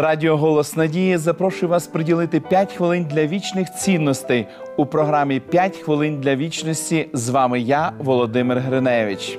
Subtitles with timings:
[0.00, 4.46] Радіо Голос Надії запрошує вас приділити 5 хвилин для вічних цінностей
[4.76, 7.08] у програмі «5 хвилин для вічності.
[7.12, 9.38] З вами я, Володимир Гриневич.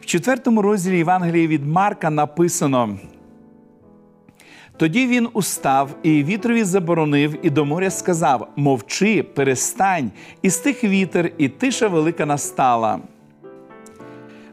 [0.00, 2.98] В четвертому розділі Євангелії від Марка написано.
[4.76, 10.10] Тоді він устав і вітрові заборонив, і до моря сказав: Мовчи, перестань,
[10.42, 12.98] і стих вітер, і тиша велика настала.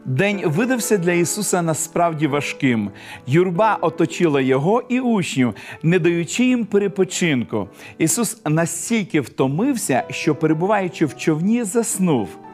[0.06, 2.92] День видався для Ісуса насправді важким.
[3.28, 7.70] Юрба оточила його і учнів, не даючи їм перепочинку.
[7.98, 12.45] Ісус настільки втомився, що, перебуваючи в човні, заснув.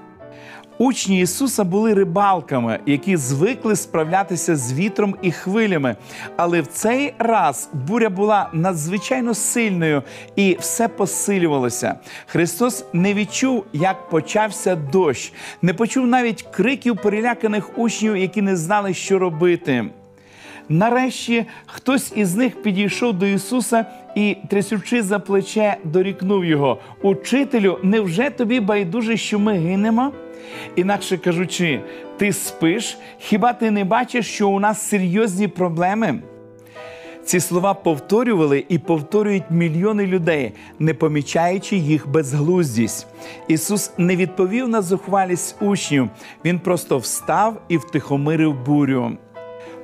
[0.82, 5.96] Учні Ісуса були рибалками, які звикли справлятися з вітром і хвилями.
[6.38, 10.04] Але в цей раз буря була надзвичайно сильною
[10.36, 11.96] і все посилювалося.
[12.26, 18.94] Христос не відчув, як почався дощ, не почув навіть криків переляканих учнів, які не знали,
[18.94, 19.86] що робити.
[20.70, 28.30] Нарешті хтось із них підійшов до Ісуса і, трясючи за плече, дорікнув його: Учителю, невже
[28.30, 30.12] тобі байдуже, що ми гинемо?
[30.76, 31.82] Інакше кажучи,
[32.18, 36.20] ти спиш, хіба ти не бачиш, що у нас серйозні проблеми?
[37.26, 43.08] Ці слова повторювали і повторюють мільйони людей, не помічаючи їх безглуздість.
[43.48, 46.10] Ісус не відповів на зухвалість учнів,
[46.46, 49.12] Він просто встав і втихомирив бурю.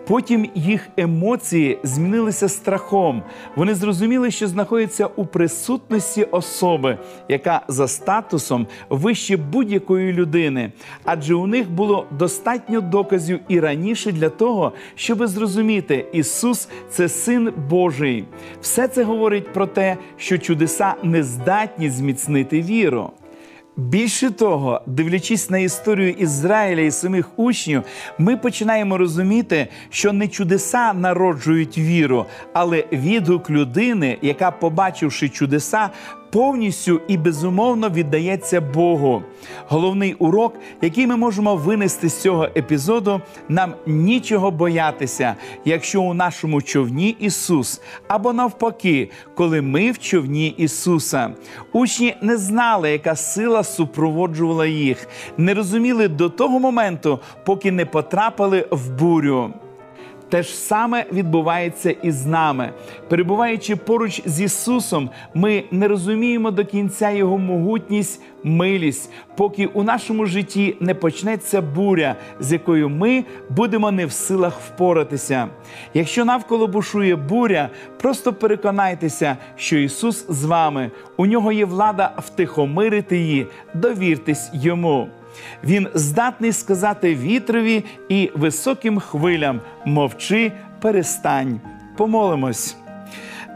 [0.07, 3.23] Потім їх емоції змінилися страхом.
[3.55, 6.97] Вони зрозуміли, що знаходяться у присутності особи,
[7.29, 10.71] яка за статусом вище будь-якої людини,
[11.03, 17.53] адже у них було достатньо доказів і раніше для того, щоб зрозуміти, Ісус це син
[17.69, 18.25] Божий.
[18.61, 23.11] Все це говорить про те, що чудеса не здатні зміцнити віру.
[23.77, 27.83] Більше того, дивлячись на історію Ізраїля і самих учнів,
[28.17, 35.89] ми починаємо розуміти, що не чудеса народжують віру, але відгук людини, яка, побачивши чудеса,
[36.37, 39.23] повністю і безумовно віддається Богу.
[39.67, 46.61] Головний урок, який ми можемо винести з цього епізоду, нам нічого боятися, якщо у нашому
[46.61, 51.33] човні Ісус, або навпаки, коли ми в човні Ісуса.
[51.73, 58.67] Учні не знали, яка сила супроводжувала їх, не розуміли до того моменту, поки не потрапили
[58.71, 59.53] в бурю.
[60.29, 62.69] Те ж саме відбувається і з нами.
[63.09, 70.25] Перебуваючи поруч з Ісусом, ми не розуміємо до кінця Його могутність, милість, поки у нашому
[70.25, 75.47] житті не почнеться буря, з якою ми будемо не в силах впоратися.
[75.93, 77.69] Якщо навколо бушує буря,
[78.01, 85.09] просто переконайтеся, що Ісус з вами, у нього є влада втихомирити її, довіртесь йому.
[85.63, 90.51] Він здатний сказати вітрові і високим хвилям мовчи,
[90.81, 91.59] перестань.
[91.97, 92.77] Помолимось.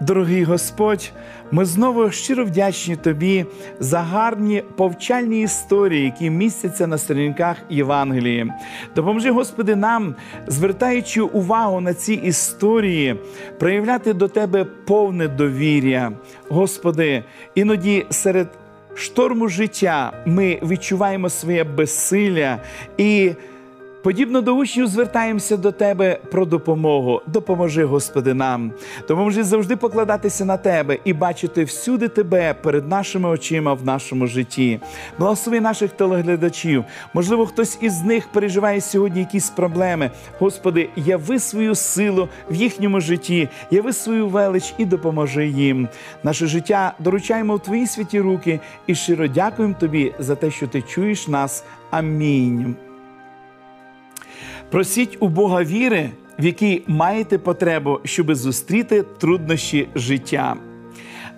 [0.01, 1.11] Дорогий Господь,
[1.51, 3.45] ми знову щиро вдячні Тобі
[3.79, 8.53] за гарні повчальні історії, які містяться на сторінках Євангелії.
[8.95, 10.15] Допоможи, Господи, нам,
[10.47, 13.15] звертаючи увагу на ці історії,
[13.59, 16.11] проявляти до Тебе повне довір'я.
[16.49, 17.23] Господи,
[17.55, 18.47] іноді серед
[18.95, 22.59] шторму життя ми відчуваємо своє безсилля
[22.97, 23.31] і.
[24.03, 27.21] Подібно до учнів звертаємося до Тебе про допомогу.
[27.27, 28.71] Допоможи, Господи, нам.
[29.07, 34.79] Допоможи завжди покладатися на Тебе і бачити всюди Тебе перед нашими очима в нашому житті.
[35.19, 36.85] Благослови наших телеглядачів.
[37.13, 40.11] Можливо, хтось із них переживає сьогодні якісь проблеми.
[40.39, 45.87] Господи, яви свою силу в їхньому житті, яви свою велич і допоможи їм.
[46.23, 50.81] Наше життя доручаємо в Твої святі руки і щиро дякуємо Тобі за те, що Ти
[50.81, 51.63] чуєш нас.
[51.91, 52.75] Амінь.
[54.71, 56.09] Просіть у Бога віри,
[56.39, 60.55] в якій маєте потребу, щоби зустріти труднощі життя.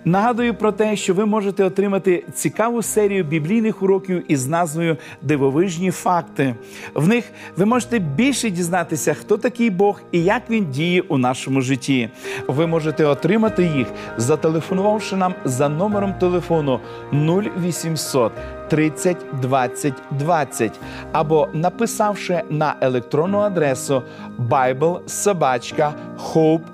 [0.06, 6.54] Нагадую про те, що ви можете отримати цікаву серію біблійних уроків із назвою Дивовижні факти.
[6.94, 7.24] В них
[7.56, 12.08] ви можете більше дізнатися, хто такий Бог і як він діє у нашому житті.
[12.48, 13.86] Ви можете отримати їх,
[14.16, 16.80] зателефонувавши нам за номером телефону
[17.12, 18.32] 0800
[18.68, 20.80] 30 20 20
[21.12, 24.02] або написавши на електронну адресу
[24.38, 26.73] biblesobachka.hope.ua.